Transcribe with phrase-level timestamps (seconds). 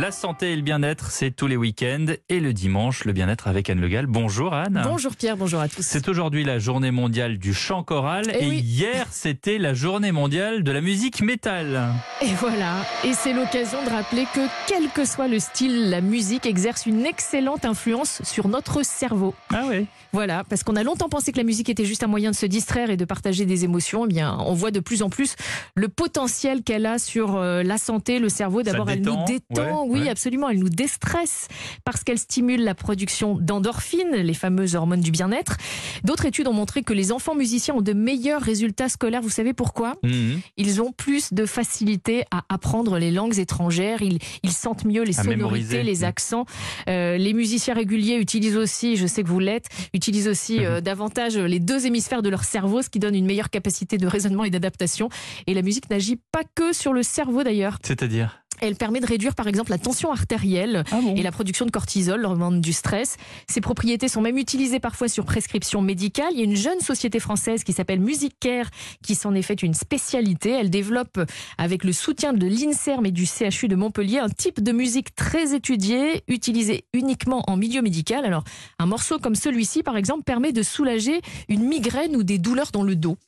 [0.00, 2.06] La santé et le bien-être, c'est tous les week-ends.
[2.28, 4.06] Et le dimanche, le bien-être avec Anne Le Gall.
[4.06, 4.82] Bonjour Anne.
[4.82, 5.82] Bonjour Pierre, bonjour à tous.
[5.82, 8.24] C'est aujourd'hui la journée mondiale du chant choral.
[8.34, 8.58] Eh et oui.
[8.58, 11.92] hier, c'était la journée mondiale de la musique métal.
[12.22, 16.44] Et voilà, et c'est l'occasion de rappeler que quel que soit le style, la musique
[16.44, 19.32] exerce une excellente influence sur notre cerveau.
[19.54, 22.32] Ah ouais Voilà, parce qu'on a longtemps pensé que la musique était juste un moyen
[22.32, 24.06] de se distraire et de partager des émotions.
[24.06, 25.36] Eh bien, on voit de plus en plus
[25.76, 28.64] le potentiel qu'elle a sur euh, la santé, le cerveau.
[28.64, 30.08] D'abord, elle nous détend, détend, oui, ouais.
[30.08, 30.48] absolument.
[30.48, 31.48] Elle nous déstresse
[31.84, 35.56] parce qu'elle stimule la production d'endorphines, les fameuses hormones du bien-être.
[36.04, 39.22] D'autres études ont montré que les enfants musiciens ont de meilleurs résultats scolaires.
[39.22, 39.94] Vous savez pourquoi?
[40.02, 40.40] Mhm.
[40.56, 44.02] Ils ont plus de facilité à apprendre les langues étrangères.
[44.02, 45.82] Ils, ils sentent mieux les À sonorités, mémoriser.
[45.82, 46.44] les accents.
[46.88, 50.64] Euh, les musiciens réguliers utilisent aussi, je sais que vous l'êtes, utilisent aussi Mhm.
[50.64, 54.06] euh, davantage les deux hémisphères de leur cerveau, ce qui donne une meilleure capacité de
[54.06, 55.08] raisonnement et d'adaptation.
[55.46, 57.78] Et la musique n'agit pas que sur le cerveau d'ailleurs.
[57.82, 58.43] C'est-à-dire?
[58.64, 61.70] Elle permet de réduire par exemple la tension artérielle Ah bon et la production de
[61.70, 63.18] cortisol, l'hormone du stress.
[63.46, 66.28] Ces propriétés sont même utilisées parfois sur prescription médicale.
[66.32, 68.70] Il y a une jeune société française qui s'appelle Music Care
[69.02, 70.50] qui s'en est fait une spécialité.
[70.50, 71.20] Elle développe,
[71.58, 75.54] avec le soutien de l'INSERM et du CHU de Montpellier, un type de musique très
[75.54, 78.24] étudié, utilisé uniquement en milieu médical.
[78.24, 78.44] Alors,
[78.78, 82.82] un morceau comme celui-ci, par exemple, permet de soulager une migraine ou des douleurs dans
[82.82, 83.18] le dos.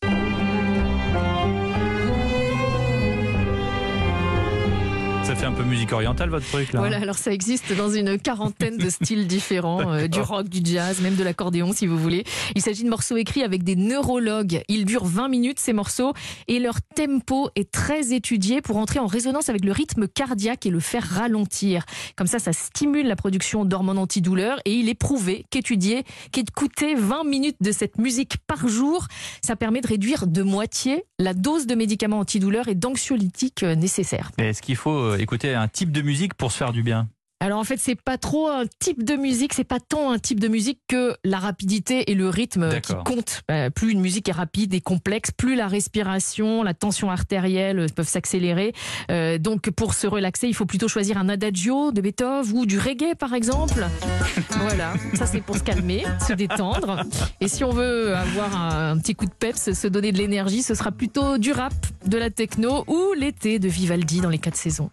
[5.36, 8.78] Fait un peu musique orientale votre truc là Voilà, alors ça existe dans une quarantaine
[8.78, 12.24] de styles différents, euh, du rock, du jazz, même de l'accordéon si vous voulez.
[12.54, 14.62] Il s'agit de morceaux écrits avec des neurologues.
[14.68, 16.14] Ils durent 20 minutes ces morceaux
[16.48, 20.70] et leur tempo est très étudié pour entrer en résonance avec le rythme cardiaque et
[20.70, 21.84] le faire ralentir.
[22.16, 27.24] Comme ça, ça stimule la production d'hormones antidouleurs et il est prouvé qu'étudier, qu'écouter 20
[27.24, 29.06] minutes de cette musique par jour,
[29.44, 34.30] ça permet de réduire de moitié la dose de médicaments antidouleurs et d'anxiolytiques euh, nécessaires.
[34.38, 37.08] Mais est-ce qu'il faut euh, écouter un type de musique pour se faire du bien
[37.40, 40.40] Alors en fait, c'est pas trop un type de musique, c'est pas tant un type
[40.40, 43.42] de musique que la rapidité et le rythme qui comptent.
[43.50, 48.08] Euh, plus une musique est rapide et complexe, plus la respiration, la tension artérielle peuvent
[48.08, 48.72] s'accélérer.
[49.10, 52.78] Euh, donc pour se relaxer, il faut plutôt choisir un adagio de Beethoven ou du
[52.78, 53.86] reggae par exemple.
[54.50, 57.02] voilà, ça c'est pour se calmer, se détendre.
[57.42, 60.62] Et si on veut avoir un, un petit coup de peps, se donner de l'énergie,
[60.62, 61.74] ce sera plutôt du rap,
[62.06, 64.90] de la techno ou l'été de Vivaldi dans les quatre saisons.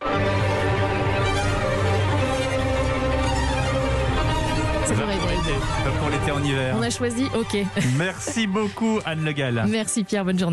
[5.84, 6.76] Pas pour l'été en hiver.
[6.78, 7.58] On a choisi, ok.
[7.98, 9.66] Merci beaucoup Anne Le Gall.
[9.68, 10.52] Merci Pierre, bonne journée.